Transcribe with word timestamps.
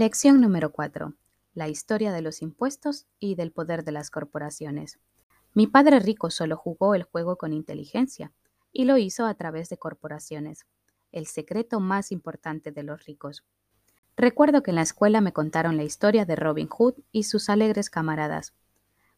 Lección 0.00 0.40
número 0.40 0.70
4. 0.70 1.12
La 1.54 1.66
historia 1.66 2.12
de 2.12 2.22
los 2.22 2.40
impuestos 2.40 3.08
y 3.18 3.34
del 3.34 3.50
poder 3.50 3.82
de 3.82 3.90
las 3.90 4.12
corporaciones. 4.12 5.00
Mi 5.54 5.66
padre 5.66 5.98
rico 5.98 6.30
solo 6.30 6.56
jugó 6.56 6.94
el 6.94 7.02
juego 7.02 7.36
con 7.36 7.52
inteligencia 7.52 8.32
y 8.70 8.84
lo 8.84 8.96
hizo 8.96 9.26
a 9.26 9.34
través 9.34 9.68
de 9.70 9.76
corporaciones, 9.76 10.66
el 11.10 11.26
secreto 11.26 11.80
más 11.80 12.12
importante 12.12 12.70
de 12.70 12.84
los 12.84 13.06
ricos. 13.06 13.44
Recuerdo 14.16 14.62
que 14.62 14.70
en 14.70 14.76
la 14.76 14.82
escuela 14.82 15.20
me 15.20 15.32
contaron 15.32 15.76
la 15.76 15.82
historia 15.82 16.24
de 16.24 16.36
Robin 16.36 16.68
Hood 16.68 16.94
y 17.10 17.24
sus 17.24 17.48
alegres 17.48 17.90
camaradas. 17.90 18.54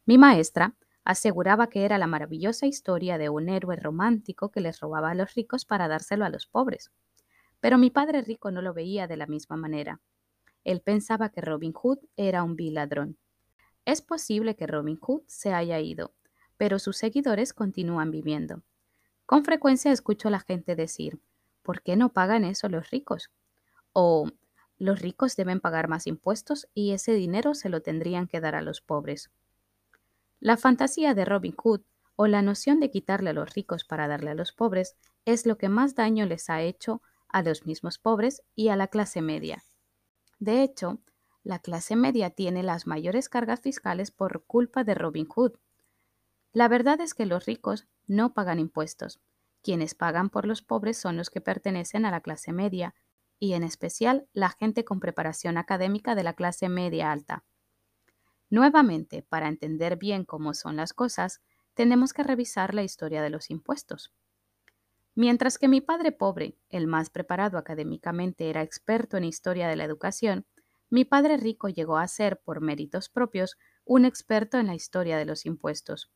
Mi 0.07 0.17
maestra 0.17 0.77
aseguraba 1.05 1.67
que 1.67 1.85
era 1.85 1.99
la 1.99 2.07
maravillosa 2.07 2.65
historia 2.65 3.19
de 3.19 3.29
un 3.29 3.51
héroe 3.51 3.77
romántico 3.77 4.51
que 4.51 4.62
les 4.62 4.81
robaba 4.81 5.11
a 5.11 5.15
los 5.15 5.35
ricos 5.35 5.67
para 5.67 5.89
dárselo 5.89 6.25
a 6.25 6.31
los 6.31 6.47
pobres. 6.47 6.91
Pero 7.61 7.77
mi 7.77 7.91
padre 7.91 8.23
rico 8.23 8.51
no 8.51 8.62
lo 8.62 8.73
veía 8.73 9.07
de 9.07 9.19
la 9.19 9.27
misma 9.27 9.59
manera. 9.59 10.01
Él 10.64 10.80
pensaba 10.80 11.30
que 11.30 11.40
Robin 11.40 11.73
Hood 11.73 11.98
era 12.16 12.42
un 12.42 12.56
vil 12.56 12.74
ladrón. 12.74 13.18
Es 13.84 14.02
posible 14.02 14.56
que 14.56 14.66
Robin 14.66 14.98
Hood 15.01 15.23
se 15.27 15.52
haya 15.52 15.80
ido, 15.80 16.12
pero 16.56 16.78
sus 16.78 16.96
seguidores 16.96 17.52
continúan 17.52 18.10
viviendo. 18.10 18.62
Con 19.27 19.45
frecuencia 19.45 19.92
escucho 19.92 20.28
a 20.28 20.30
la 20.30 20.41
gente 20.41 20.77
decir, 20.77 21.20
¿por 21.62 21.82
qué 21.82 21.96
no 21.96 22.12
pagan 22.12 22.45
eso 22.45 22.68
los 22.68 22.91
ricos? 22.91 23.30
O 23.92 24.28
los 24.78 25.01
ricos 25.01 25.37
deben 25.37 25.60
pagar 25.60 25.88
más 25.88 26.06
impuestos 26.06 26.68
y 26.74 26.92
ese 26.92 27.12
dinero 27.12 27.54
se 27.54 27.68
lo 27.68 27.82
tendrían 27.82 28.27
que 28.27 28.40
dar 28.40 28.54
a 28.54 28.62
los 28.62 28.80
pobres. 28.80 29.30
La 30.40 30.56
fantasía 30.56 31.15
de 31.15 31.24
Robin 31.24 31.54
Hood 31.54 31.82
o 32.16 32.27
la 32.27 32.42
noción 32.42 32.80
de 32.80 32.90
quitarle 32.90 33.30
a 33.30 33.34
los 33.34 33.54
ricos 33.54 33.84
para 33.84 34.09
darle 34.09 34.30
a 34.30 34.34
los 34.34 34.52
pobres 34.52 34.96
es 35.24 35.46
lo 35.46 35.59
que 35.59 35.68
más 35.68 35.95
daño 35.95 36.27
les 36.27 36.51
ha 36.51 36.62
hecho 36.62 37.02
a 37.29 37.42
los 37.42 37.66
mismos 37.66 37.98
pobres 37.98 38.42
y 38.54 38.68
a 38.68 38.77
la 38.77 38.88
clase 38.88 39.23
media. 39.23 39.65
De 40.41 40.62
hecho, 40.62 40.99
la 41.45 41.59
clase 41.59 41.97
media 41.97 42.30
tiene 42.30 42.62
las 42.62 42.87
mayores 42.87 43.29
cargas 43.29 43.61
fiscales 43.61 44.10
por 44.10 44.45
culpa 44.45 44.85
de 44.85 44.95
Robin 44.95 45.27
Hood. 45.27 45.52
La 46.52 46.66
verdad 46.66 47.01
es 47.01 47.15
que 47.15 47.27
los 47.27 47.47
ricos 47.47 47.87
no 48.07 48.35
pagan 48.35 48.59
impuestos. 48.59 49.21
Quienes 49.63 49.95
pagan 49.95 50.30
por 50.30 50.47
los 50.47 50.63
pobres 50.63 50.97
son 50.97 51.16
los 51.19 51.29
que 51.29 51.43
pertenecen 51.43 52.07
a 52.07 52.10
la 52.10 52.23
clase 52.23 52.52
media, 52.52 52.95
y 53.38 53.52
en 53.52 53.63
especial 53.63 54.29
la 54.32 54.49
gente 54.49 54.85
con 54.85 54.99
preparación 54.99 55.59
académica 55.59 56.15
de 56.15 56.24
la 56.24 56.32
clase 56.32 56.69
media 56.69 57.13
alta. 57.13 57.45
Nuevamente, 58.49 59.23
para 59.23 59.49
entender 59.49 59.97
bien 59.97 60.25
cómo 60.25 60.54
son 60.54 60.77
las 60.77 60.93
cosas, 60.93 61.41
tenemos 61.75 62.13
que 62.13 62.23
revisar 62.23 62.75
la 62.75 62.82
historia 62.82 63.23
de 63.23 63.30
los 63.30 63.51
impuestos. 63.51 64.12
Mientras 65.15 65.59
que 65.59 65.69
mi 65.69 65.81
padre 65.81 66.12
pobre, 66.12 66.56
el 66.69 66.87
más 66.87 67.11
preparado 67.11 67.59
académicamente, 67.59 68.49
era 68.49 68.62
experto 68.62 69.16
en 69.16 69.25
historia 69.25 69.69
de 69.69 69.77
la 69.77 69.84
educación, 69.84 70.47
mi 70.89 71.05
padre 71.05 71.37
rico 71.37 71.69
llegó 71.69 71.99
a 71.99 72.09
ser, 72.09 72.41
por 72.41 72.61
méritos 72.61 73.09
propios, 73.09 73.56
un 73.84 74.05
experto 74.05 74.59
en 74.59 74.66
la 74.66 74.75
historia 74.75 75.19
de 75.19 75.25
los 75.25 75.47
impuestos. 75.47 76.11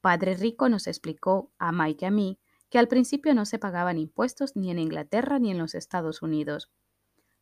Padre 0.00 0.34
rico 0.34 0.68
nos 0.68 0.86
explicó, 0.86 1.52
a 1.58 1.72
Mike 1.72 2.04
y 2.04 2.08
a 2.08 2.10
mí, 2.10 2.38
que 2.70 2.78
al 2.78 2.88
principio 2.88 3.34
no 3.34 3.44
se 3.44 3.58
pagaban 3.58 3.98
impuestos 3.98 4.56
ni 4.56 4.70
en 4.70 4.78
Inglaterra 4.78 5.38
ni 5.38 5.50
en 5.50 5.58
los 5.58 5.74
Estados 5.74 6.22
Unidos. 6.22 6.70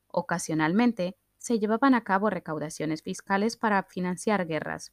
Ocasionalmente 0.08 1.16
se 1.38 1.58
llevaban 1.58 1.94
a 1.94 2.05
cabo 2.05 2.31
recaudaciones 2.31 3.03
fiscales 3.03 3.56
para 3.56 3.83
financiar 3.84 4.47
guerras. 4.47 4.92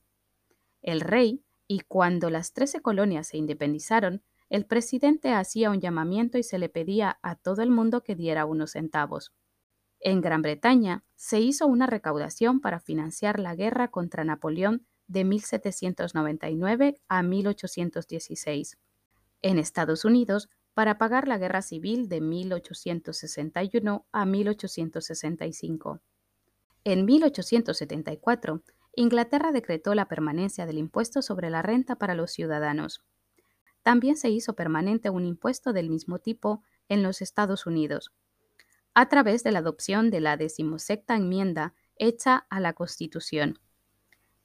El 0.82 1.02
rey, 1.02 1.44
y 1.68 1.82
cuando 1.82 2.30
las 2.30 2.54
trece 2.54 2.82
colonias 2.82 3.28
se 3.28 3.38
independizaron, 3.38 4.24
el 4.50 4.66
presidente 4.66 5.32
hacía 5.34 5.70
un 5.70 5.82
llamamiento 5.82 6.38
y 6.38 6.44
se 6.44 6.58
le 6.60 6.70
pedía 6.70 7.20
a 7.22 7.36
todo 7.36 7.62
el 7.62 7.70
mundo 7.70 8.02
que 8.02 8.16
diera 8.16 8.46
unos 8.46 8.72
centavos. 8.72 9.34
En 10.00 10.22
Gran 10.22 10.42
Bretaña 10.42 11.04
se 11.16 11.40
hizo 11.40 11.68
una 11.68 11.88
recaudación 11.88 12.62
para 12.62 12.80
financiar 12.80 13.40
la 13.40 13.56
guerra 13.56 13.90
contra 13.90 14.24
Napoleón 14.24 14.86
de 15.08 15.24
1799 15.24 17.02
a 17.08 17.24
1816. 17.24 18.78
En 19.42 19.60
Estados 19.60 20.06
Unidos, 20.06 20.50
para 20.74 20.98
pagar 20.98 21.28
la 21.28 21.38
guerra 21.38 21.62
civil 21.62 22.08
de 22.08 22.22
1861 22.22 24.06
a 24.12 24.26
1865. 24.26 26.02
En 26.84 27.06
1874, 27.06 28.62
Inglaterra 28.96 29.52
decretó 29.52 29.96
la 29.96 30.08
permanencia 30.08 30.66
del 30.66 30.78
impuesto 30.78 31.22
sobre 31.22 31.50
la 31.50 31.62
renta 31.62 31.96
para 31.98 32.16
los 32.16 32.32
ciudadanos. 32.32 33.04
También 33.88 34.18
se 34.18 34.30
hizo 34.30 34.54
permanente 34.54 35.10
un 35.10 35.26
impuesto 35.26 35.72
del 35.72 35.90
mismo 35.90 36.20
tipo 36.20 36.62
en 36.90 37.04
los 37.04 37.22
Estados 37.22 37.66
Unidos, 37.66 38.12
a 38.94 39.08
través 39.08 39.46
de 39.46 39.54
la 39.54 39.60
adopción 39.60 40.10
de 40.10 40.20
la 40.20 40.36
decimosexta 40.36 41.16
enmienda 41.16 41.74
hecha 41.96 42.48
a 42.50 42.60
la 42.60 42.74
Constitución. 42.74 43.60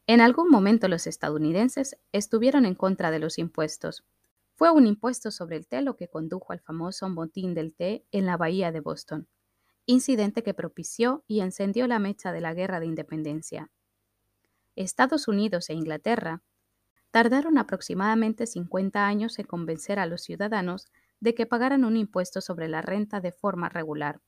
En 0.07 0.21
algún 0.21 0.49
momento 0.49 0.87
los 0.87 1.09
estadounidenses 1.09 1.99
estuvieron 2.13 2.65
en 2.67 2.77
contra 2.77 3.11
de 3.11 3.19
los 3.19 3.37
impuestos. 3.37 4.05
Fue 4.55 4.71
un 4.71 4.87
impuesto 4.87 5.33
sobre 5.33 5.57
el 5.57 5.67
té 5.67 5.83
lo 5.83 5.97
que 5.97 6.07
condujo 6.07 6.53
al 6.53 6.61
famoso 6.61 7.09
motín 7.09 7.53
del 7.53 7.75
té 7.75 8.07
en 8.13 8.27
la 8.27 8.37
bahía 8.37 8.71
de 8.71 8.79
Boston, 8.79 9.27
incidente 9.87 10.45
que 10.45 10.55
propició 10.55 11.25
y 11.27 11.41
encendió 11.41 11.89
la 11.89 11.99
mecha 11.99 12.31
de 12.31 12.43
la 12.43 12.55
guerra 12.55 12.79
de 12.79 12.87
independencia. 12.87 13.73
Estados 14.77 15.27
Unidos 15.27 15.69
e 15.69 15.75
Inglaterra 15.75 16.45
tardaron 17.13 17.59
aproximadamente 17.59 18.47
50 18.47 19.07
años 19.07 19.39
en 19.39 19.47
convencer 19.47 20.01
a 20.01 20.07
los 20.07 20.23
ciudadanos 20.23 20.89
de 21.21 21.35
que 21.35 21.47
pagaran 21.47 21.85
un 21.85 21.97
impuesto 21.97 22.41
sobre 22.41 22.69
la 22.69 22.83
renta 22.83 23.21
de 23.21 23.31
forma 23.31 23.69
regular. 23.69 24.21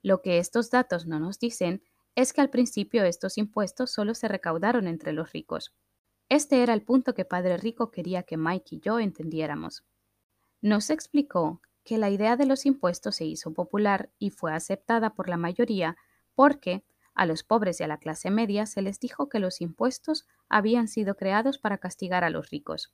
Lo 0.00 0.22
que 0.22 0.38
estos 0.38 0.70
datos 0.70 1.06
no 1.06 1.20
nos 1.20 1.38
dicen 1.38 1.82
es 2.14 2.32
que 2.32 2.40
al 2.40 2.50
principio 2.50 3.04
estos 3.04 3.36
impuestos 3.36 3.90
solo 3.90 4.14
se 4.14 4.28
recaudaron 4.28 4.86
entre 4.86 5.12
los 5.12 5.32
ricos. 5.32 5.74
Este 6.28 6.62
era 6.62 6.72
el 6.72 6.82
punto 6.82 7.14
que 7.14 7.24
Padre 7.24 7.56
Rico 7.56 7.90
quería 7.90 8.22
que 8.22 8.36
Mike 8.36 8.76
y 8.76 8.80
yo 8.80 9.00
entendiéramos. 9.00 9.84
Nos 10.60 10.88
explicó 10.88 11.60
que 11.84 11.98
la 11.98 12.10
idea 12.10 12.36
de 12.36 12.46
los 12.46 12.64
impuestos 12.64 13.16
se 13.16 13.24
hizo 13.24 13.52
popular 13.52 14.10
y 14.18 14.30
fue 14.30 14.52
aceptada 14.52 15.14
por 15.14 15.28
la 15.28 15.36
mayoría 15.36 15.96
porque 16.34 16.84
a 17.14 17.26
los 17.26 17.42
pobres 17.42 17.80
y 17.80 17.84
a 17.84 17.88
la 17.88 17.98
clase 17.98 18.30
media 18.30 18.66
se 18.66 18.82
les 18.82 18.98
dijo 18.98 19.28
que 19.28 19.40
los 19.40 19.60
impuestos 19.60 20.26
habían 20.52 20.86
sido 20.86 21.16
creados 21.16 21.58
para 21.58 21.78
castigar 21.78 22.22
a 22.22 22.30
los 22.30 22.50
ricos. 22.50 22.92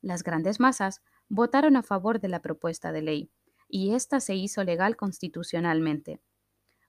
Las 0.00 0.22
grandes 0.24 0.58
masas 0.58 1.02
votaron 1.28 1.76
a 1.76 1.82
favor 1.82 2.20
de 2.20 2.28
la 2.28 2.42
propuesta 2.42 2.90
de 2.90 3.02
ley, 3.02 3.30
y 3.68 3.94
ésta 3.94 4.18
se 4.18 4.34
hizo 4.34 4.64
legal 4.64 4.96
constitucionalmente. 4.96 6.20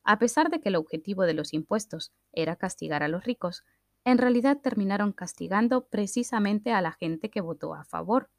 A 0.04 0.18
pesar 0.18 0.50
de 0.50 0.62
que 0.62 0.70
el 0.70 0.76
objetivo 0.76 1.24
de 1.24 1.34
los 1.34 1.54
impuestos 1.54 2.14
era 2.32 2.56
castigar 2.56 3.04
a 3.04 3.08
los 3.08 3.26
ricos, 3.26 3.64
en 4.06 4.18
realidad 4.18 4.58
terminaron 4.64 5.12
castigando 5.12 5.88
precisamente 5.88 6.72
a 6.72 6.82
la 6.82 6.94
gente 6.94 7.30
que 7.30 7.42
votó 7.42 7.76
a 7.76 7.84
favor, 7.84 8.30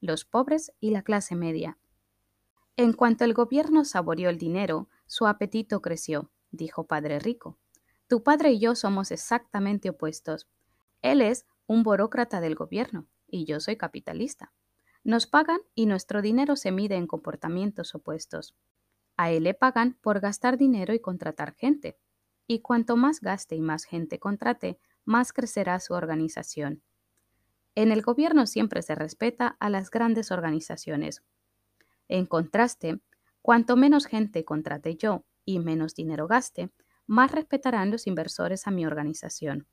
los 0.00 0.24
pobres 0.24 0.72
y 0.80 0.90
la 0.90 1.02
clase 1.02 1.34
media. 1.34 1.78
En 2.76 2.92
cuanto 2.92 3.24
el 3.24 3.32
gobierno 3.32 3.84
saboreó 3.84 4.28
el 4.28 4.38
dinero, 4.38 4.88
su 5.06 5.26
apetito 5.26 5.80
creció 5.80 6.30
dijo 6.50 6.86
Padre 6.86 7.18
Rico. 7.18 7.58
Tu 8.08 8.22
padre 8.22 8.52
y 8.52 8.60
yo 8.60 8.74
somos 8.74 9.10
exactamente 9.10 9.90
opuestos. 9.90 10.46
Él 11.02 11.20
es 11.20 11.46
un 11.66 11.82
burócrata 11.82 12.40
del 12.40 12.54
gobierno 12.54 13.06
y 13.26 13.44
yo 13.44 13.60
soy 13.60 13.76
capitalista. 13.76 14.52
Nos 15.04 15.26
pagan 15.26 15.60
y 15.74 15.86
nuestro 15.86 16.22
dinero 16.22 16.56
se 16.56 16.72
mide 16.72 16.96
en 16.96 17.06
comportamientos 17.06 17.94
opuestos. 17.94 18.56
A 19.16 19.30
él 19.30 19.44
le 19.44 19.54
pagan 19.54 19.98
por 20.00 20.20
gastar 20.20 20.58
dinero 20.58 20.94
y 20.94 21.00
contratar 21.00 21.54
gente. 21.54 21.98
Y 22.46 22.60
cuanto 22.60 22.96
más 22.96 23.20
gaste 23.20 23.56
y 23.56 23.60
más 23.60 23.84
gente 23.84 24.18
contrate, 24.18 24.78
más 25.04 25.32
crecerá 25.32 25.80
su 25.80 25.94
organización. 25.94 26.82
En 27.74 27.92
el 27.92 28.02
gobierno 28.02 28.46
siempre 28.46 28.82
se 28.82 28.94
respeta 28.94 29.56
a 29.60 29.70
las 29.70 29.90
grandes 29.90 30.30
organizaciones. 30.30 31.22
En 32.08 32.26
contraste, 32.26 33.00
cuanto 33.42 33.76
menos 33.76 34.06
gente 34.06 34.44
contrate 34.44 34.96
yo 34.96 35.24
y 35.44 35.58
menos 35.58 35.94
dinero 35.94 36.26
gaste, 36.26 36.70
más 37.06 37.30
respetarán 37.32 37.90
los 37.90 38.06
inversores 38.06 38.66
a 38.66 38.70
mi 38.70 38.84
organización. 38.84 39.66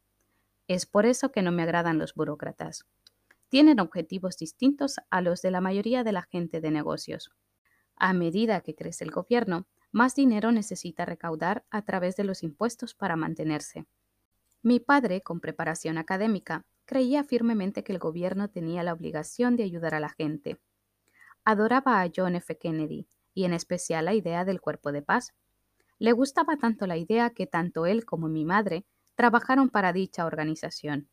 Es 0.68 0.86
por 0.86 1.06
eso 1.06 1.32
que 1.32 1.42
no 1.42 1.52
me 1.52 1.64
agradan 1.64 2.00
los 2.00 2.16
burócratas. 2.16 2.86
Tienen 3.50 3.80
objetivos 3.80 4.38
distintos 4.38 4.96
a 5.10 5.22
los 5.22 5.42
de 5.42 5.52
la 5.52 5.62
mayoría 5.62 6.04
de 6.04 6.12
la 6.12 6.24
gente 6.24 6.62
de 6.62 6.72
negocios. 6.72 7.32
A 7.96 8.14
medida 8.14 8.62
que 8.62 8.76
crece 8.76 9.04
el 9.04 9.12
gobierno, 9.12 9.68
más 9.92 10.16
dinero 10.16 10.52
necesita 10.52 11.06
recaudar 11.06 11.66
a 11.70 11.84
través 11.84 12.16
de 12.16 12.24
los 12.24 12.44
impuestos 12.44 12.96
para 12.96 13.16
mantenerse. 13.16 13.86
Mi 14.62 14.80
padre, 14.80 15.22
con 15.22 15.40
preparación 15.40 15.98
académica, 15.98 16.66
creía 16.86 17.24
firmemente 17.24 17.84
que 17.84 17.94
el 17.94 18.00
gobierno 18.00 18.50
tenía 18.50 18.84
la 18.84 18.94
obligación 18.94 19.56
de 19.56 19.64
ayudar 19.64 19.94
a 19.94 20.00
la 20.00 20.10
gente. 20.10 20.60
Adoraba 21.44 22.02
a 22.02 22.10
John 22.14 22.36
F. 22.36 22.58
Kennedy 22.58 23.08
y 23.36 23.44
en 23.44 23.54
especial 23.54 24.06
la 24.06 24.16
idea 24.16 24.46
del 24.46 24.62
cuerpo 24.62 24.92
de 24.92 25.04
paz, 25.04 25.36
le 26.00 26.12
gustaba 26.14 26.58
tanto 26.58 26.88
la 26.88 26.98
idea 26.98 27.30
que 27.30 27.46
tanto 27.46 27.86
él 27.86 28.06
como 28.06 28.28
mi 28.28 28.44
madre 28.44 28.86
trabajaron 29.16 29.70
para 29.70 29.94
dicha 29.94 30.26
organización. 30.26 31.10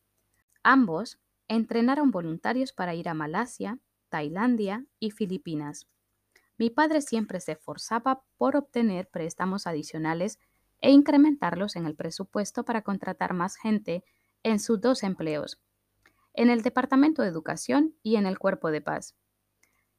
Ambos 0.63 1.19
entrenaron 1.49 2.11
voluntarios 2.11 2.73
para 2.73 2.95
ir 2.95 3.09
a 3.09 3.15
Malasia, 3.15 3.79
Tailandia 4.09 4.85
y 4.99 5.11
Filipinas. 5.11 5.89
Mi 6.59 6.71
padre 6.71 7.01
siempre 7.01 7.41
se 7.41 7.53
esforzaba 7.53 8.23
por 8.37 8.57
obtener 8.57 9.09
préstamos 9.09 9.67
adicionales 9.67 10.39
e 10.81 10.91
incrementarlos 10.91 11.77
en 11.77 11.87
el 11.87 11.95
presupuesto 11.95 12.65
para 12.65 12.83
contratar 12.83 13.35
más 13.35 13.57
gente 13.57 14.05
en 14.43 14.61
sus 14.61 14.81
dos 14.81 15.03
empleos, 15.03 15.61
en 16.35 16.51
el 16.51 16.63
Departamento 16.63 17.23
de 17.23 17.29
Educación 17.29 17.95
y 18.03 18.17
en 18.17 18.27
el 18.27 18.39
Cuerpo 18.39 18.71
de 18.71 18.81
Paz. 18.81 19.15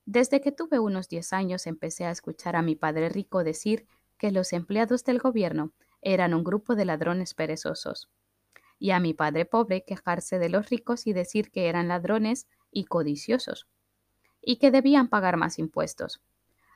Desde 0.05 0.41
que 0.41 0.51
tuve 0.51 0.79
unos 0.79 1.07
10 1.07 1.33
años 1.33 1.65
empecé 1.65 2.05
a 2.05 2.11
escuchar 2.11 2.55
a 2.55 2.61
mi 2.61 2.75
padre 2.75 3.09
rico 3.09 3.43
decir 3.43 3.87
que 4.17 4.31
los 4.31 4.51
empleados 4.51 5.03
del 5.05 5.19
gobierno 5.19 5.71
eran 6.03 6.33
un 6.33 6.43
grupo 6.43 6.75
de 6.75 6.85
ladrones 6.85 7.33
perezosos, 7.33 8.09
y 8.79 8.91
a 8.91 8.99
mi 8.99 9.13
padre 9.13 9.45
pobre 9.45 9.85
quejarse 9.85 10.39
de 10.39 10.49
los 10.49 10.69
ricos 10.69 11.07
y 11.07 11.13
decir 11.13 11.51
que 11.51 11.69
eran 11.69 11.87
ladrones 11.89 12.47
y 12.71 12.85
codiciosos, 12.85 13.67
y 14.41 14.57
que 14.57 14.71
debían 14.71 15.09
pagar 15.09 15.37
más 15.37 15.59
impuestos. 15.59 16.21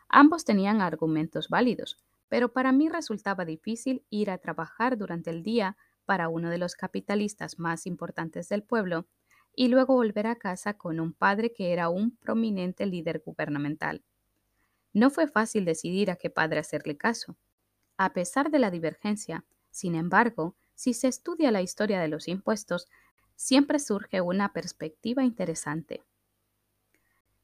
Ambos 0.09 0.45
tenían 0.45 0.81
argumentos 0.81 1.49
válidos, 1.49 1.97
pero 2.29 2.51
para 2.53 2.71
mí 2.71 2.89
resultaba 2.89 3.45
difícil 3.45 4.05
ir 4.09 4.31
a 4.31 4.37
trabajar 4.39 4.97
durante 4.97 5.29
el 5.29 5.43
día 5.43 5.77
para 6.05 6.29
uno 6.29 6.49
de 6.49 6.57
los 6.57 6.75
capitalistas 6.75 7.59
más 7.59 7.85
importantes 7.87 8.49
del 8.49 8.63
pueblo 8.63 9.07
y 9.55 9.69
luego 9.69 9.95
volver 9.95 10.27
a 10.27 10.35
casa 10.37 10.75
con 10.75 10.99
un 10.99 11.13
padre 11.13 11.53
que 11.53 11.73
era 11.73 11.89
un 11.89 12.17
prominente 12.17 12.85
líder 12.85 13.21
gubernamental. 13.25 14.03
No 14.93 15.09
fue 15.11 15.27
fácil 15.27 15.65
decidir 15.65 16.11
a 16.11 16.17
qué 16.17 16.29
padre 16.29 16.59
hacerle 16.59 16.97
caso. 16.97 17.37
A 17.97 18.13
pesar 18.13 18.51
de 18.51 18.59
la 18.59 18.69
divergencia, 18.71 19.43
sin 19.71 19.95
embargo, 19.95 20.55
si 20.75 20.93
se 20.93 21.07
estudia 21.07 21.51
la 21.51 21.61
historia 21.61 21.99
de 21.99 22.07
los 22.07 22.27
impuestos, 22.27 22.87
siempre 23.35 23.79
surge 23.79 24.21
una 24.21 24.53
perspectiva 24.53 25.23
interesante. 25.23 26.03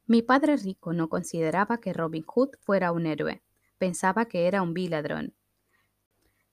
Mi 0.05 0.21
padre 0.21 0.57
rico 0.57 0.93
no 0.93 1.09
consideraba 1.09 1.79
que 1.79 1.93
Robin 1.93 2.23
Hood 2.23 2.49
fuera 2.59 2.91
un 2.91 3.05
héroe, 3.05 3.41
pensaba 3.77 4.25
que 4.25 4.47
era 4.47 4.61
un 4.61 4.73
vil 4.73 4.91
ladrón. 4.91 5.33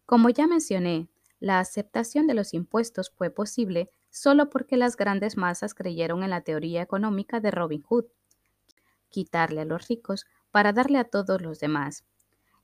Como 0.07 0.31
ya 0.31 0.47
mencioné, 0.47 1.09
la 1.39 1.59
aceptación 1.59 2.27
de 2.27 2.35
los 2.35 2.55
impuestos 2.55 3.11
fue 3.11 3.31
posible 3.31 3.91
solo 4.11 4.51
porque 4.51 4.77
las 4.77 4.97
grandes 4.97 5.37
masas 5.37 5.75
creyeron 5.75 6.23
en 6.23 6.31
la 6.31 6.41
teoría 6.43 6.83
económica 6.83 7.41
de 7.41 7.51
Robin 7.51 7.83
Hood, 7.83 8.07
quitarle 9.09 9.63
a 9.63 9.65
los 9.65 9.89
ricos 9.89 10.27
para 10.51 10.73
darle 10.73 10.99
a 10.99 11.05
todos 11.05 11.41
los 11.43 11.61
demás. 11.61 12.05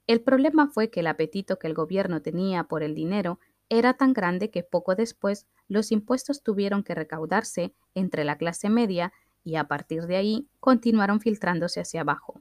El 0.07 0.21
problema 0.21 0.69
fue 0.69 0.91
que 0.91 1.01
el 1.01 1.09
apetito 1.09 1.59
que 1.59 1.67
el 1.67 1.75
gobierno 1.75 2.23
tenía 2.23 2.65
por 2.65 2.83
el 2.83 2.95
dinero 2.95 3.41
era 3.69 3.95
tan 3.95 4.13
grande 4.13 4.51
que 4.51 4.63
poco 4.63 4.95
después 4.95 5.47
los 5.69 5.91
impuestos 5.91 6.43
tuvieron 6.43 6.85
que 6.85 6.95
recaudarse 6.95 7.75
entre 7.95 8.25
la 8.25 8.39
clase 8.39 8.71
media 8.71 9.13
y 9.43 9.57
a 9.57 9.65
partir 9.65 10.07
de 10.07 10.17
ahí 10.17 10.49
continuaron 10.61 11.21
filtrándose 11.21 11.81
hacia 11.81 12.03
abajo. 12.03 12.41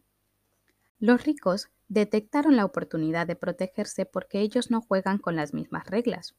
Los 1.00 1.26
ricos 1.26 1.70
detectaron 1.88 2.56
la 2.56 2.66
oportunidad 2.66 3.28
de 3.28 3.36
protegerse 3.36 4.06
porque 4.06 4.42
ellos 4.42 4.72
no 4.72 4.82
juegan 4.82 5.18
con 5.18 5.36
las 5.36 5.54
mismas 5.54 5.88
reglas. 5.88 6.36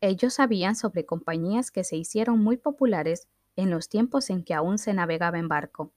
Ellos 0.00 0.34
sabían 0.34 0.76
sobre 0.76 1.04
compañías 1.04 1.70
que 1.70 1.82
se 1.82 1.96
hicieron 1.96 2.38
muy 2.38 2.56
populares 2.56 3.26
en 3.56 3.70
los 3.70 3.88
tiempos 3.88 4.30
en 4.30 4.44
que 4.44 4.54
aún 4.54 4.78
se 4.78 4.94
navegaba 4.94 5.38
en 5.38 5.48
barco. 5.48 5.92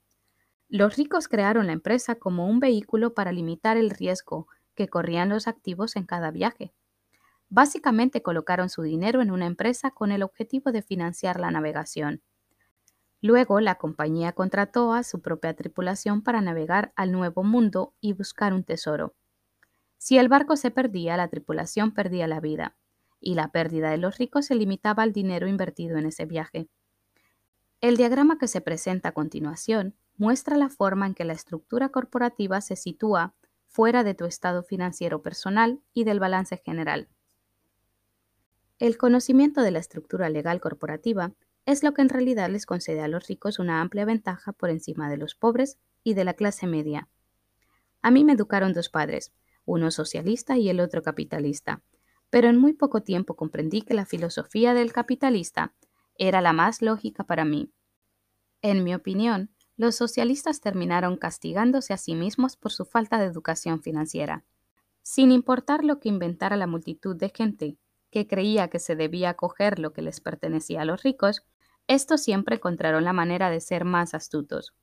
Los 0.71 0.95
ricos 0.95 1.27
crearon 1.27 1.67
la 1.67 1.73
empresa 1.73 2.15
como 2.15 2.47
un 2.47 2.61
vehículo 2.61 3.13
para 3.13 3.33
limitar 3.33 3.75
el 3.75 3.89
riesgo 3.89 4.47
que 4.73 4.87
corrían 4.87 5.27
los 5.27 5.49
activos 5.49 5.97
en 5.97 6.05
cada 6.05 6.31
viaje. 6.31 6.73
Básicamente 7.49 8.21
colocaron 8.21 8.69
su 8.69 8.81
dinero 8.81 9.21
en 9.21 9.31
una 9.31 9.47
empresa 9.47 9.91
con 9.91 10.13
el 10.13 10.23
objetivo 10.23 10.71
de 10.71 10.81
financiar 10.81 11.41
la 11.41 11.51
navegación. 11.51 12.21
Luego 13.19 13.59
la 13.59 13.75
compañía 13.75 14.31
contrató 14.31 14.93
a 14.93 15.03
su 15.03 15.21
propia 15.21 15.57
tripulación 15.57 16.21
para 16.21 16.39
navegar 16.39 16.93
al 16.95 17.11
Nuevo 17.11 17.43
Mundo 17.43 17.93
y 17.99 18.13
buscar 18.13 18.53
un 18.53 18.63
tesoro. 18.63 19.13
Si 19.97 20.17
el 20.19 20.29
barco 20.29 20.55
se 20.55 20.71
perdía, 20.71 21.17
la 21.17 21.27
tripulación 21.27 21.91
perdía 21.91 22.27
la 22.27 22.39
vida 22.39 22.77
y 23.19 23.35
la 23.35 23.49
pérdida 23.51 23.91
de 23.91 23.97
los 23.97 24.17
ricos 24.17 24.45
se 24.45 24.55
limitaba 24.55 25.03
al 25.03 25.11
dinero 25.11 25.49
invertido 25.49 25.97
en 25.97 26.05
ese 26.05 26.25
viaje. 26.25 26.69
El 27.81 27.97
diagrama 27.97 28.37
que 28.37 28.47
se 28.47 28.61
presenta 28.61 29.09
a 29.09 29.11
continuación 29.11 29.97
muestra 30.21 30.55
la 30.55 30.69
forma 30.69 31.07
en 31.07 31.15
que 31.15 31.25
la 31.25 31.33
estructura 31.33 31.89
corporativa 31.89 32.61
se 32.61 32.75
sitúa 32.75 33.33
fuera 33.65 34.03
de 34.03 34.13
tu 34.13 34.25
estado 34.25 34.61
financiero 34.61 35.23
personal 35.23 35.81
y 35.95 36.03
del 36.03 36.19
balance 36.19 36.61
general. 36.63 37.09
El 38.77 38.99
conocimiento 38.99 39.63
de 39.63 39.71
la 39.71 39.79
estructura 39.79 40.29
legal 40.29 40.61
corporativa 40.61 41.33
es 41.65 41.81
lo 41.81 41.95
que 41.95 42.03
en 42.03 42.09
realidad 42.09 42.51
les 42.51 42.67
concede 42.67 43.01
a 43.01 43.07
los 43.07 43.27
ricos 43.27 43.57
una 43.57 43.81
amplia 43.81 44.05
ventaja 44.05 44.51
por 44.51 44.69
encima 44.69 45.09
de 45.09 45.17
los 45.17 45.33
pobres 45.33 45.79
y 46.03 46.13
de 46.13 46.23
la 46.23 46.35
clase 46.35 46.67
media. 46.67 47.09
A 48.03 48.11
mí 48.11 48.23
me 48.23 48.33
educaron 48.33 48.73
dos 48.73 48.89
padres, 48.89 49.33
uno 49.65 49.89
socialista 49.89 50.55
y 50.55 50.69
el 50.69 50.81
otro 50.81 51.01
capitalista, 51.01 51.81
pero 52.29 52.47
en 52.47 52.57
muy 52.57 52.73
poco 52.73 53.01
tiempo 53.01 53.35
comprendí 53.35 53.81
que 53.81 53.95
la 53.95 54.05
filosofía 54.05 54.75
del 54.75 54.93
capitalista 54.93 55.73
era 56.15 56.41
la 56.41 56.53
más 56.53 56.83
lógica 56.83 57.23
para 57.23 57.43
mí. 57.43 57.71
En 58.61 58.83
mi 58.83 58.93
opinión, 58.93 59.49
los 59.81 59.95
socialistas 59.95 60.61
terminaron 60.61 61.17
castigándose 61.17 61.91
a 61.91 61.97
sí 61.97 62.13
mismos 62.13 62.55
por 62.55 62.71
su 62.71 62.85
falta 62.85 63.17
de 63.17 63.25
educación 63.25 63.81
financiera. 63.81 64.45
Sin 65.01 65.31
importar 65.31 65.83
lo 65.83 65.99
que 65.99 66.07
inventara 66.07 66.55
la 66.55 66.67
multitud 66.67 67.15
de 67.15 67.31
gente 67.35 67.77
que 68.11 68.27
creía 68.27 68.67
que 68.67 68.77
se 68.77 68.95
debía 68.95 69.33
coger 69.33 69.79
lo 69.79 69.91
que 69.91 70.03
les 70.03 70.21
pertenecía 70.21 70.83
a 70.83 70.85
los 70.85 71.01
ricos, 71.01 71.41
estos 71.87 72.21
siempre 72.21 72.57
encontraron 72.57 73.03
la 73.03 73.11
manera 73.11 73.49
de 73.49 73.59
ser 73.59 73.83
más 73.83 74.13
astutos. 74.13 74.75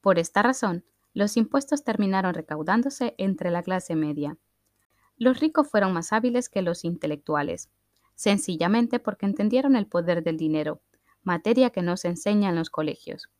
Por 0.00 0.18
esta 0.18 0.42
razón, 0.42 0.84
los 1.14 1.36
impuestos 1.36 1.84
terminaron 1.84 2.34
recaudándose 2.34 3.14
entre 3.18 3.52
la 3.52 3.62
clase 3.62 3.94
media. 3.94 4.36
Los 5.16 5.38
ricos 5.38 5.68
fueron 5.68 5.92
más 5.92 6.12
hábiles 6.12 6.48
que 6.48 6.62
los 6.62 6.84
intelectuales, 6.84 7.70
sencillamente 8.16 8.98
porque 8.98 9.26
entendieron 9.26 9.76
el 9.76 9.86
poder 9.86 10.24
del 10.24 10.38
dinero, 10.38 10.80
materia 11.22 11.70
que 11.70 11.82
no 11.82 11.96
se 11.96 12.08
enseña 12.08 12.48
en 12.48 12.56
los 12.56 12.68
colegios. 12.68 13.30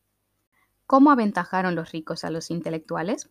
¿Cómo 0.88 1.10
aventajaron 1.10 1.74
los 1.74 1.92
ricos 1.92 2.24
a 2.24 2.30
los 2.30 2.50
intelectuales? 2.50 3.28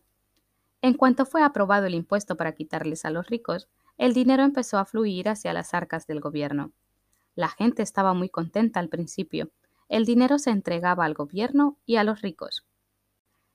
En 0.80 0.94
cuanto 0.94 1.26
fue 1.26 1.42
aprobado 1.42 1.86
el 1.86 1.96
impuesto 1.96 2.36
para 2.36 2.52
quitarles 2.52 3.04
a 3.04 3.10
los 3.10 3.26
ricos, 3.26 3.68
el 3.96 4.14
dinero 4.14 4.44
empezó 4.44 4.78
a 4.78 4.84
fluir 4.84 5.28
hacia 5.28 5.52
las 5.52 5.74
arcas 5.74 6.06
del 6.06 6.20
gobierno. 6.20 6.70
La 7.34 7.48
gente 7.48 7.82
estaba 7.82 8.14
muy 8.14 8.28
contenta 8.28 8.78
al 8.78 8.88
principio. 8.88 9.50
El 9.88 10.04
dinero 10.04 10.38
se 10.38 10.50
entregaba 10.50 11.04
al 11.04 11.14
gobierno 11.14 11.76
y 11.84 11.96
a 11.96 12.04
los 12.04 12.22
ricos. 12.22 12.64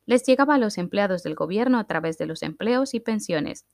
Les 0.05 0.25
llegaba 0.25 0.55
a 0.55 0.57
los 0.57 0.77
empleados 0.77 1.23
del 1.23 1.35
gobierno 1.35 1.79
a 1.79 1.85
través 1.85 2.17
de 2.17 2.25
los 2.25 2.43
empleos 2.43 2.95
y 2.95 2.99
pensiones, 2.99 3.65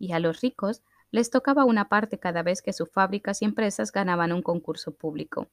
y 0.00 0.10
a 0.10 0.18
los 0.18 0.40
ricos 0.40 0.82
les 1.12 1.30
tocaba 1.30 1.64
una 1.64 1.88
parte 1.88 2.18
cada 2.18 2.42
vez 2.42 2.60
que 2.60 2.72
sus 2.72 2.90
fábricas 2.90 3.40
y 3.40 3.44
empresas 3.44 3.92
ganaban 3.92 4.32
un 4.32 4.42
concurso 4.42 4.90
público. 4.90 5.46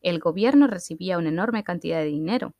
El 0.00 0.20
gobierno 0.20 0.68
recibía 0.68 1.18
una 1.18 1.30
enorme 1.30 1.64
cantidad 1.64 1.98
de 1.98 2.06
dinero, 2.06 2.54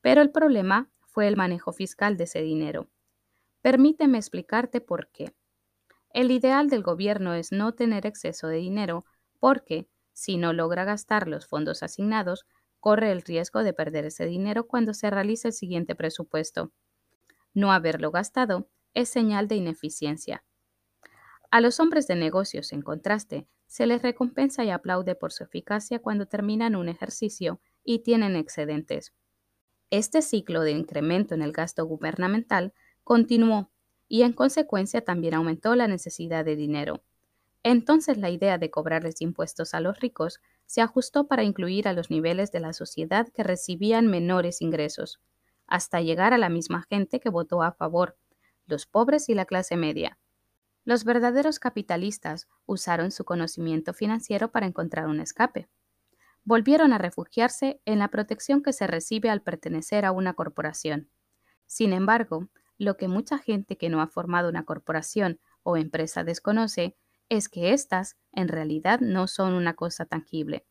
pero 0.00 0.22
el 0.22 0.30
problema 0.30 0.90
fue 1.06 1.28
el 1.28 1.36
manejo 1.36 1.72
fiscal 1.72 2.16
de 2.16 2.24
ese 2.24 2.42
dinero. 2.42 2.88
Permíteme 3.62 4.18
explicarte 4.18 4.80
por 4.80 5.08
qué. 5.08 5.34
El 6.10 6.30
ideal 6.30 6.68
del 6.70 6.82
gobierno 6.82 7.34
es 7.34 7.52
no 7.52 7.74
tener 7.74 8.06
exceso 8.06 8.48
de 8.48 8.56
dinero 8.56 9.04
porque, 9.40 9.88
si 10.12 10.36
no 10.36 10.52
logra 10.52 10.84
gastar 10.84 11.28
los 11.28 11.46
fondos 11.46 11.82
asignados, 11.82 12.46
corre 12.80 13.12
el 13.12 13.22
riesgo 13.22 13.62
de 13.62 13.72
perder 13.72 14.06
ese 14.06 14.26
dinero 14.26 14.66
cuando 14.66 14.94
se 14.94 15.10
realice 15.10 15.48
el 15.48 15.54
siguiente 15.54 15.94
presupuesto. 15.94 16.72
No 17.54 17.72
haberlo 17.72 18.10
gastado 18.10 18.68
es 18.94 19.08
señal 19.08 19.48
de 19.48 19.56
ineficiencia. 19.56 20.44
A 21.50 21.60
los 21.60 21.80
hombres 21.80 22.06
de 22.06 22.14
negocios, 22.14 22.72
en 22.72 22.82
contraste, 22.82 23.46
se 23.66 23.86
les 23.86 24.02
recompensa 24.02 24.64
y 24.64 24.70
aplaude 24.70 25.14
por 25.14 25.32
su 25.32 25.44
eficacia 25.44 25.98
cuando 25.98 26.26
terminan 26.26 26.76
un 26.76 26.88
ejercicio 26.88 27.60
y 27.84 28.00
tienen 28.00 28.36
excedentes. 28.36 29.12
Este 29.90 30.20
ciclo 30.20 30.62
de 30.62 30.72
incremento 30.72 31.34
en 31.34 31.40
el 31.40 31.52
gasto 31.52 31.86
gubernamental 31.86 32.74
continuó 33.04 33.70
y 34.06 34.22
en 34.22 34.34
consecuencia 34.34 35.02
también 35.02 35.34
aumentó 35.34 35.74
la 35.74 35.88
necesidad 35.88 36.44
de 36.44 36.56
dinero. 36.56 37.02
Entonces 37.62 38.18
la 38.18 38.30
idea 38.30 38.58
de 38.58 38.70
cobrarles 38.70 39.20
impuestos 39.20 39.74
a 39.74 39.80
los 39.80 39.98
ricos 39.98 40.40
se 40.66 40.82
ajustó 40.82 41.26
para 41.26 41.42
incluir 41.42 41.88
a 41.88 41.94
los 41.94 42.10
niveles 42.10 42.52
de 42.52 42.60
la 42.60 42.72
sociedad 42.72 43.28
que 43.28 43.42
recibían 43.42 44.06
menores 44.06 44.60
ingresos, 44.60 45.20
hasta 45.66 46.00
llegar 46.02 46.34
a 46.34 46.38
la 46.38 46.50
misma 46.50 46.82
gente 46.82 47.18
que 47.18 47.30
votó 47.30 47.62
a 47.62 47.72
favor, 47.72 48.16
los 48.66 48.86
pobres 48.86 49.28
y 49.30 49.34
la 49.34 49.46
clase 49.46 49.76
media. 49.76 50.18
Los 50.84 51.04
verdaderos 51.04 51.58
capitalistas 51.58 52.46
usaron 52.66 53.10
su 53.10 53.24
conocimiento 53.24 53.92
financiero 53.94 54.50
para 54.50 54.66
encontrar 54.66 55.06
un 55.06 55.20
escape. 55.20 55.68
Volvieron 56.48 56.94
a 56.94 56.98
refugiarse 56.98 57.82
en 57.84 57.98
la 57.98 58.08
protección 58.08 58.62
que 58.62 58.72
se 58.72 58.86
recibe 58.86 59.28
al 59.28 59.42
pertenecer 59.42 60.06
a 60.06 60.12
una 60.12 60.32
corporación. 60.32 61.10
Sin 61.66 61.92
embargo, 61.92 62.48
lo 62.78 62.96
que 62.96 63.06
mucha 63.06 63.36
gente 63.36 63.76
que 63.76 63.90
no 63.90 64.00
ha 64.00 64.06
formado 64.06 64.48
una 64.48 64.64
corporación 64.64 65.40
o 65.62 65.76
empresa 65.76 66.24
desconoce 66.24 66.96
es 67.28 67.50
que 67.50 67.74
éstas 67.74 68.16
en 68.32 68.48
realidad 68.48 69.00
no 69.00 69.26
son 69.26 69.52
una 69.52 69.74
cosa 69.74 70.06
tangible. 70.06 70.64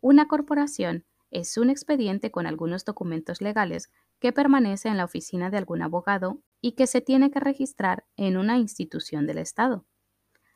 Una 0.00 0.28
corporación 0.28 1.04
es 1.30 1.58
un 1.58 1.68
expediente 1.68 2.30
con 2.30 2.46
algunos 2.46 2.86
documentos 2.86 3.42
legales 3.42 3.92
que 4.18 4.32
permanece 4.32 4.88
en 4.88 4.96
la 4.96 5.04
oficina 5.04 5.50
de 5.50 5.58
algún 5.58 5.82
abogado 5.82 6.40
y 6.62 6.72
que 6.72 6.86
se 6.86 7.02
tiene 7.02 7.30
que 7.30 7.40
registrar 7.40 8.06
en 8.16 8.38
una 8.38 8.56
institución 8.56 9.26
del 9.26 9.36
Estado. 9.36 9.84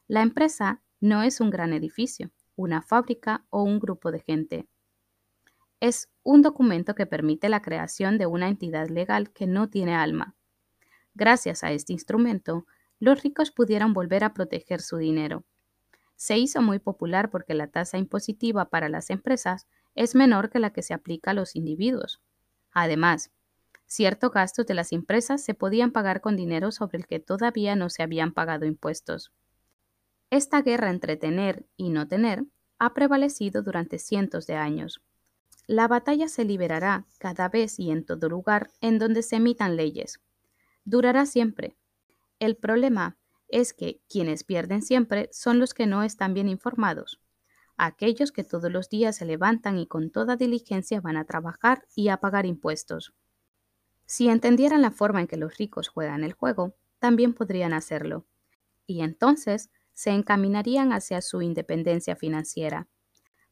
La 0.09 0.23
empresa 0.23 0.83
no 0.99 1.23
es 1.23 1.43
un 1.43 1.51
gran 1.51 1.75
edificio, 1.75 2.31
una 2.57 2.83
fábrica 2.83 3.45
o 3.51 3.63
un 3.63 3.81
grupo 3.81 4.13
de 4.13 4.21
gente. 4.21 4.67
Es 5.81 6.09
un 6.23 6.43
documento 6.43 6.95
que 6.95 7.07
permite 7.07 7.49
la 7.49 7.63
creación 7.63 8.19
de 8.19 8.27
una 8.27 8.49
entidad 8.49 8.89
legal 8.89 9.31
que 9.33 9.47
no 9.47 9.69
tiene 9.69 9.95
alma. 9.95 10.35
Gracias 11.15 11.63
a 11.63 11.73
este 11.73 11.93
instrumento, 11.93 12.67
los 12.99 13.23
ricos 13.23 13.51
pudieron 13.51 13.93
volver 13.93 14.25
a 14.25 14.35
proteger 14.35 14.81
su 14.81 14.97
dinero. 14.97 15.45
Se 16.17 16.39
hizo 16.39 16.63
muy 16.63 16.79
popular 16.79 17.31
porque 17.31 17.55
la 17.55 17.69
tasa 17.69 17.99
impositiva 17.99 18.71
para 18.71 18.89
las 18.89 19.11
empresas 19.11 19.67
es 19.95 20.15
menor 20.15 20.51
que 20.51 20.59
la 20.59 20.73
que 20.73 20.83
se 20.83 20.95
aplica 20.95 21.33
a 21.33 21.35
los 21.35 21.57
individuos. 21.57 22.21
Además, 22.73 23.31
ciertos 23.87 24.31
gastos 24.33 24.67
de 24.67 24.75
las 24.75 24.93
empresas 24.93 25.43
se 25.45 25.55
podían 25.55 25.93
pagar 25.93 26.21
con 26.21 26.37
dinero 26.37 26.73
sobre 26.73 26.99
el 26.99 27.07
que 27.07 27.21
todavía 27.21 27.77
no 27.77 27.91
se 27.91 28.03
habían 28.03 28.33
pagado 28.33 28.67
impuestos. 28.67 29.33
Esta 30.35 30.63
guerra 30.63 30.91
entre 30.91 31.17
tener 31.17 31.65
y 31.77 31.91
no 31.91 32.09
tener 32.09 32.45
ha 32.81 32.93
prevalecido 32.93 33.63
durante 33.63 34.01
cientos 34.01 34.49
de 34.49 34.57
años. 34.57 35.01
La 35.69 35.87
batalla 35.87 36.27
se 36.27 36.45
liberará 36.45 37.07
cada 37.19 37.49
vez 37.49 37.79
y 37.79 37.93
en 37.93 38.05
todo 38.05 38.29
lugar 38.29 38.69
en 38.81 38.99
donde 38.99 39.23
se 39.23 39.37
emitan 39.37 39.77
leyes. 39.77 40.19
Durará 40.85 41.25
siempre. 41.27 41.77
El 42.41 42.57
problema 42.57 43.17
es 43.47 43.73
que 43.73 44.01
quienes 44.09 44.43
pierden 44.43 44.83
siempre 44.83 45.29
son 45.31 45.61
los 45.61 45.73
que 45.73 45.87
no 45.87 46.03
están 46.03 46.35
bien 46.35 46.49
informados, 46.49 47.21
aquellos 47.77 48.33
que 48.33 48.43
todos 48.43 48.73
los 48.73 48.89
días 48.89 49.15
se 49.15 49.27
levantan 49.27 49.79
y 49.79 49.87
con 49.87 50.11
toda 50.11 50.35
diligencia 50.35 51.01
van 51.01 51.17
a 51.17 51.27
trabajar 51.27 51.87
y 51.95 52.09
a 52.09 52.17
pagar 52.17 52.45
impuestos. 52.45 53.15
Si 54.05 54.29
entendieran 54.29 54.83
la 54.83 54.91
forma 54.91 55.21
en 55.21 55.29
que 55.29 55.37
los 55.37 55.57
ricos 55.59 55.87
juegan 55.87 56.25
el 56.25 56.33
juego, 56.33 56.75
también 56.99 57.35
podrían 57.35 57.73
hacerlo, 57.73 58.27
y 58.85 59.03
entonces 59.03 59.71
se 59.95 60.11
encaminarían 60.11 60.93
hacia 60.93 61.23
su 61.23 61.41
independencia 61.41 62.17
financiera. 62.17 62.89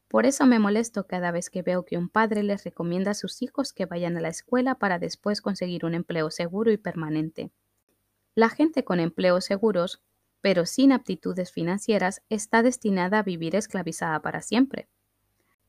Por 0.07 0.27
eso 0.27 0.45
me 0.45 0.59
molesto 0.59 1.07
cada 1.07 1.31
vez 1.31 1.49
que 1.49 1.63
veo 1.63 1.85
que 1.85 1.97
un 1.97 2.07
padre 2.07 2.43
les 2.43 2.63
recomienda 2.63 3.11
a 3.11 3.15
sus 3.15 3.41
hijos 3.41 3.73
que 3.73 3.87
vayan 3.87 4.15
a 4.15 4.21
la 4.21 4.27
escuela 4.27 4.75
para 4.75 4.99
después 4.99 5.41
conseguir 5.41 5.85
un 5.85 5.95
empleo 5.95 6.29
seguro 6.29 6.71
y 6.71 6.77
permanente. 6.77 7.51
La 8.35 8.49
gente 8.49 8.83
con 8.83 8.99
empleos 8.99 9.45
seguros, 9.45 10.03
pero 10.41 10.65
sin 10.65 10.91
aptitudes 10.91 11.51
financieras, 11.51 12.21
está 12.29 12.61
destinada 12.61 13.19
a 13.19 13.23
vivir 13.23 13.55
esclavizada 13.55 14.21
para 14.21 14.41
siempre. 14.41 14.87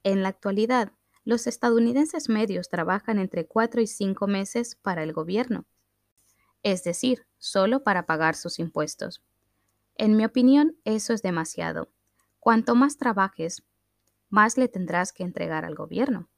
En 0.02 0.22
la 0.22 0.28
actualidad, 0.28 0.92
los 1.24 1.46
estadounidenses 1.46 2.28
medios 2.28 2.68
trabajan 2.68 3.18
entre 3.18 3.46
cuatro 3.46 3.80
y 3.80 3.86
cinco 3.86 4.26
meses 4.26 4.76
para 4.76 5.02
el 5.02 5.14
gobierno, 5.14 5.64
es 6.62 6.84
decir, 6.84 7.26
solo 7.38 7.82
para 7.82 8.04
pagar 8.04 8.34
sus 8.34 8.58
impuestos. 8.58 9.22
En 9.96 10.16
mi 10.16 10.24
opinión, 10.24 10.76
eso 10.84 11.12
es 11.12 11.22
demasiado. 11.22 11.88
Cuanto 12.40 12.74
más 12.74 12.96
trabajes, 12.96 13.62
más 14.28 14.58
le 14.58 14.68
tendrás 14.68 15.12
que 15.12 15.22
entregar 15.22 15.64
al 15.64 15.74
gobierno. 15.74 16.28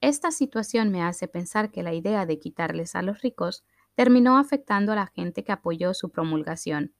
Esta 0.00 0.30
situación 0.30 0.90
me 0.90 1.02
hace 1.02 1.28
pensar 1.28 1.70
que 1.70 1.82
la 1.82 1.92
idea 1.92 2.24
de 2.24 2.38
quitarles 2.38 2.94
a 2.94 3.02
los 3.02 3.20
ricos 3.20 3.64
terminó 3.94 4.38
afectando 4.38 4.92
a 4.92 4.96
la 4.96 5.08
gente 5.08 5.44
que 5.44 5.52
apoyó 5.52 5.92
su 5.92 6.10
promulgación. 6.10 6.94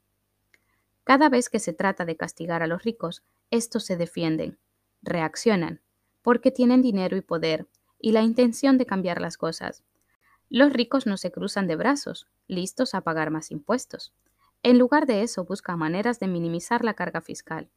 Cada 1.05 1.29
vez 1.29 1.49
que 1.49 1.61
se 1.61 1.73
trata 1.73 2.05
de 2.05 2.17
castigar 2.17 2.63
a 2.63 2.67
los 2.67 2.83
ricos, 2.83 3.23
estos 3.51 3.85
se 3.85 3.97
defienden, 3.97 4.59
reaccionan, 5.01 5.81
porque 6.23 6.51
tienen 6.51 6.83
dinero 6.83 7.17
y 7.17 7.23
poder 7.23 7.67
y 7.99 8.13
la 8.13 8.23
intención 8.23 8.79
de 8.79 8.87
cambiar 8.87 9.21
las 9.21 9.37
cosas. 9.37 9.85
Los 10.51 10.73
ricos 10.73 11.07
no 11.07 11.17
se 11.17 11.31
cruzan 11.31 11.67
de 11.67 11.77
brazos, 11.77 12.27
listos 12.47 12.95
a 12.95 13.01
pagar 13.01 13.31
más 13.31 13.51
impuestos. 13.51 14.13
En 14.63 14.79
lugar 14.79 15.07
de 15.07 15.23
eso, 15.23 15.45
buscan 15.45 15.79
maneras 15.79 16.19
de 16.21 16.27
minimizar 16.27 16.85
la 16.85 16.95
carga 16.95 17.21
fiscal. 17.21 17.71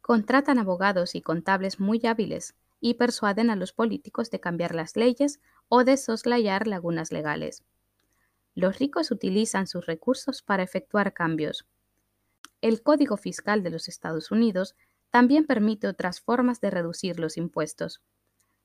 Contratan 0.00 0.58
abogados 0.58 1.14
y 1.14 1.22
contables 1.22 1.80
muy 1.80 2.00
hábiles 2.06 2.54
y 2.80 2.94
persuaden 2.94 3.50
a 3.50 3.56
los 3.56 3.72
políticos 3.72 4.30
de 4.30 4.40
cambiar 4.40 4.74
las 4.74 4.96
leyes 4.96 5.40
o 5.68 5.84
de 5.84 5.96
soslayar 5.96 6.66
lagunas 6.66 7.12
legales. 7.12 7.64
Los 8.54 8.78
ricos 8.78 9.10
utilizan 9.10 9.66
sus 9.66 9.86
recursos 9.86 10.42
para 10.42 10.62
efectuar 10.62 11.12
cambios. 11.12 11.66
El 12.60 12.82
Código 12.82 13.16
Fiscal 13.16 13.62
de 13.62 13.70
los 13.70 13.88
Estados 13.88 14.30
Unidos 14.30 14.74
también 15.10 15.46
permite 15.46 15.88
otras 15.88 16.20
formas 16.20 16.60
de 16.60 16.70
reducir 16.70 17.18
los 17.18 17.36
impuestos. 17.36 18.02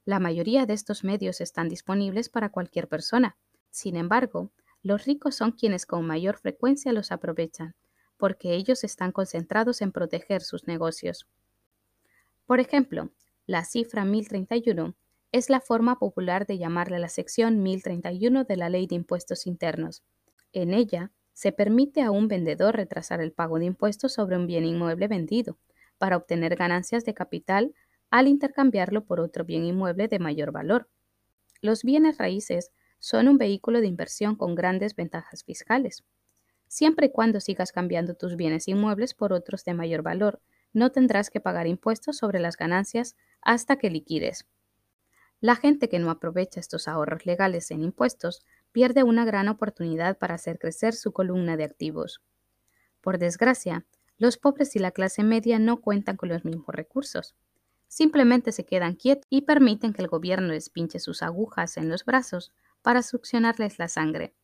La 0.06 0.20
mayoría 0.20 0.66
de 0.66 0.74
estos 0.74 1.04
medios 1.04 1.42
están 1.42 1.70
disponibles 1.70 2.30
para 2.30 2.50
cualquier 2.50 2.88
persona. 2.88 3.38
Sin 3.70 3.96
embargo, 3.96 4.52
los 4.84 5.06
ricos 5.06 5.36
son 5.36 5.54
quienes 5.54 5.86
con 5.86 6.06
mayor 6.06 6.38
frecuencia 6.38 6.94
los 6.94 7.12
aprovechan 7.12 7.75
porque 8.18 8.54
ellos 8.54 8.86
están 8.86 9.12
concentrados 9.12 9.82
en 9.82 9.92
proteger 9.92 10.44
sus 10.44 10.66
negocios. 10.66 11.28
Por 12.46 12.62
ejemplo, 12.62 13.10
la 13.46 13.66
cifra 13.66 14.06
1031 14.06 14.96
es 15.34 15.50
la 15.50 15.60
forma 15.60 16.00
popular 16.00 16.46
de 16.46 16.58
llamarle 16.58 17.00
la 17.00 17.10
sección 17.10 17.62
1031 17.62 18.46
de 18.46 18.56
la 18.56 18.70
Ley 18.70 18.88
de 18.88 18.96
Impuestos 18.96 19.46
Internos. 19.46 20.04
En 20.54 20.74
ella, 20.74 21.12
se 21.34 21.52
permite 21.52 22.02
a 22.02 22.12
un 22.12 22.28
vendedor 22.28 22.75
retrasar 22.75 23.20
el 23.20 23.34
pago 23.34 23.60
de 23.60 23.66
impuestos 23.66 24.13
sobre 24.13 24.38
un 24.38 24.48
bien 24.48 24.66
inmueble 24.66 25.08
vendido 25.08 25.58
para 25.98 26.16
obtener 26.16 26.56
ganancias 26.56 27.06
de 27.06 27.13
capital 27.13 27.74
al 28.12 28.28
intercambiarlo 28.28 29.04
por 29.04 29.20
otro 29.20 29.44
bien 29.44 29.66
inmueble 29.66 30.08
de 30.08 30.20
mayor 30.20 30.52
valor. 30.52 30.88
Los 31.60 31.84
bienes 31.84 32.20
raíces 32.20 32.72
son 33.03 33.27
un 33.27 33.38
vehículo 33.38 33.81
de 33.81 33.88
inversión 33.88 34.38
con 34.38 34.55
grandes 34.55 34.95
ventajas 34.95 35.43
fiscales. 35.43 36.05
Siempre 36.69 37.07
y 37.07 37.12
cuando 37.12 37.41
sigas 37.41 37.74
cambiando 37.74 38.13
tus 38.13 38.38
bienes 38.38 38.69
inmuebles 38.69 39.13
por 39.13 39.33
otros 39.33 39.65
de 39.65 39.74
mayor 39.74 40.03
valor, 40.03 40.39
no 40.72 40.89
tendrás 40.89 41.29
que 41.29 41.41
pagar 41.41 41.67
impuestos 41.67 42.15
sobre 42.15 42.39
las 42.39 42.55
ganancias 42.55 43.17
hasta 43.41 43.75
que 43.75 43.89
liquides. 43.89 44.45
La 45.41 45.57
gente 45.57 45.89
que 45.89 46.00
no 46.00 46.10
aprovecha 46.12 46.62
estos 46.62 46.88
ahorros 46.88 47.25
legales 47.25 47.72
en 47.72 47.83
impuestos 47.83 48.45
pierde 48.72 49.03
una 49.03 49.25
gran 49.25 49.50
oportunidad 49.50 50.17
para 50.17 50.36
hacer 50.36 50.57
crecer 50.57 50.93
su 50.93 51.12
columna 51.12 51.57
de 51.57 51.65
activos. 51.65 52.22
Por 53.01 53.17
desgracia, 53.17 53.86
los 54.17 54.38
pobres 54.38 54.77
y 54.77 54.79
la 54.79 54.91
clase 54.91 55.24
media 55.24 55.60
no 55.60 55.81
cuentan 55.81 56.15
con 56.15 56.29
los 56.29 56.45
mismos 56.45 56.74
recursos. 56.74 57.36
Simplemente 57.89 58.53
se 58.53 58.63
quedan 58.63 58.95
quietos 58.95 59.27
y 59.29 59.41
permiten 59.41 59.91
que 59.91 60.01
el 60.01 60.07
gobierno 60.07 60.48
les 60.48 60.69
pinche 60.69 61.00
sus 61.00 61.22
agujas 61.22 61.75
en 61.75 61.89
los 61.89 62.05
brazos 62.05 62.53
para 62.84 63.02
succionarles 63.02 63.80
la 63.80 63.88
sangre. 63.88 64.36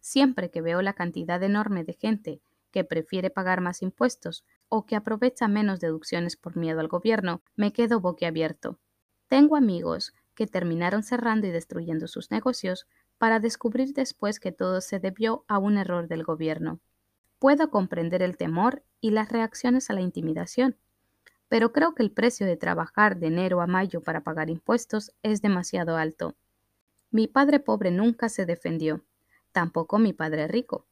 Siempre 0.00 0.50
que 0.50 0.62
veo 0.62 0.82
la 0.82 0.94
cantidad 0.94 1.40
enorme 1.42 1.84
de 1.84 1.92
gente 1.92 2.40
que 2.72 2.84
prefiere 2.84 3.30
pagar 3.30 3.60
más 3.60 3.82
impuestos 3.82 4.44
o 4.68 4.86
que 4.86 4.96
aprovecha 4.96 5.46
menos 5.46 5.78
deducciones 5.78 6.36
por 6.36 6.56
miedo 6.56 6.80
al 6.80 6.88
gobierno, 6.88 7.42
me 7.54 7.72
quedo 7.72 8.00
boquiabierto. 8.00 8.78
Tengo 9.28 9.56
amigos 9.56 10.14
que 10.34 10.46
terminaron 10.46 11.02
cerrando 11.02 11.46
y 11.46 11.50
destruyendo 11.50 12.08
sus 12.08 12.30
negocios 12.30 12.86
para 13.18 13.40
descubrir 13.40 13.92
después 13.92 14.40
que 14.40 14.52
todo 14.52 14.80
se 14.80 14.98
debió 14.98 15.44
a 15.46 15.58
un 15.58 15.76
error 15.76 16.08
del 16.08 16.24
gobierno. 16.24 16.80
Puedo 17.38 17.70
comprender 17.70 18.22
el 18.22 18.36
temor 18.36 18.82
y 19.00 19.10
las 19.10 19.30
reacciones 19.30 19.90
a 19.90 19.92
la 19.92 20.00
intimidación, 20.00 20.76
pero 21.48 21.72
creo 21.72 21.94
que 21.94 22.02
el 22.02 22.12
precio 22.12 22.46
de 22.46 22.56
trabajar 22.56 23.18
de 23.18 23.26
enero 23.26 23.60
a 23.60 23.66
mayo 23.66 24.02
para 24.02 24.22
pagar 24.22 24.48
impuestos 24.48 25.12
es 25.22 25.42
demasiado 25.42 25.96
alto. 25.96 26.36
Mi 27.12 27.26
padre 27.26 27.58
pobre 27.58 27.90
nunca 27.90 28.28
se 28.28 28.46
defendió, 28.46 29.04
tampoco 29.50 29.98
mi 29.98 30.12
padre 30.12 30.46
rico. 30.46 30.86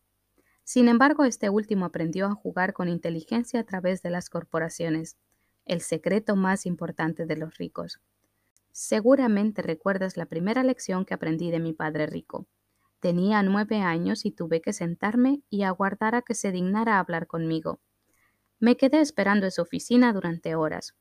Sin 0.64 0.88
embargo, 0.88 1.24
este 1.24 1.48
último 1.48 1.86
aprendió 1.86 2.26
a 2.26 2.34
jugar 2.34 2.72
con 2.72 2.88
inteligencia 2.88 3.60
a 3.60 3.64
través 3.64 4.02
de 4.02 4.10
las 4.10 4.28
corporaciones, 4.28 5.16
el 5.64 5.80
secreto 5.80 6.34
más 6.34 6.66
importante 6.66 7.24
de 7.24 7.36
los 7.36 7.56
ricos. 7.56 8.00
Seguramente 8.72 9.62
recuerdas 9.62 10.16
la 10.16 10.26
primera 10.26 10.62
lección 10.64 11.04
que 11.04 11.14
aprendí 11.14 11.50
de 11.50 11.60
mi 11.60 11.72
padre 11.72 12.06
rico. 12.06 12.46
Tenía 13.00 13.42
nueve 13.44 13.80
años 13.80 14.24
y 14.24 14.32
tuve 14.32 14.60
que 14.60 14.72
sentarme 14.72 15.42
y 15.48 15.62
aguardar 15.62 16.16
a 16.16 16.22
que 16.22 16.34
se 16.34 16.50
dignara 16.50 16.98
hablar 16.98 17.28
conmigo. 17.28 17.80
Me 18.58 18.76
quedé 18.76 19.00
esperando 19.00 19.46
en 19.46 19.52
su 19.52 19.62
oficina 19.62 20.12
durante 20.12 20.56
horas. 20.56 20.94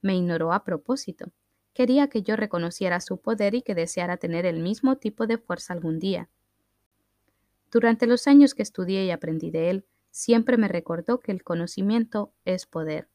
Me 0.00 0.16
ignoró 0.16 0.52
a 0.52 0.62
propósito. 0.62 1.32
Quería 1.72 2.08
que 2.08 2.22
yo 2.22 2.36
reconociera 2.36 3.00
su 3.00 3.18
poder 3.18 3.54
y 3.54 3.62
que 3.62 3.74
deseara 3.74 4.16
tener 4.16 4.46
el 4.46 4.60
mismo 4.60 4.96
tipo 4.96 5.26
de 5.26 5.38
fuerza 5.38 5.72
algún 5.72 5.98
día. 5.98 6.28
Durante 7.70 8.06
los 8.06 8.26
años 8.26 8.54
que 8.54 8.62
estudié 8.62 9.04
y 9.04 9.10
aprendí 9.10 9.50
de 9.50 9.70
él, 9.70 9.84
siempre 10.10 10.56
me 10.56 10.68
recordó 10.68 11.20
que 11.20 11.30
el 11.30 11.44
conocimiento 11.44 12.32
es 12.44 12.66
poder. 12.66 13.08